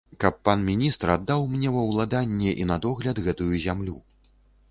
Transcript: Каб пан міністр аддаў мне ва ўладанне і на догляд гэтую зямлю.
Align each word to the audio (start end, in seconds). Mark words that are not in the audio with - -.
Каб 0.23 0.37
пан 0.47 0.61
міністр 0.69 1.11
аддаў 1.15 1.43
мне 1.51 1.73
ва 1.75 1.83
ўладанне 1.89 2.51
і 2.63 2.67
на 2.71 2.77
догляд 2.85 3.23
гэтую 3.27 3.51
зямлю. 3.67 3.97